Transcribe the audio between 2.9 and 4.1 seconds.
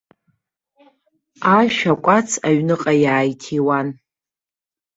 иааиҭиуан.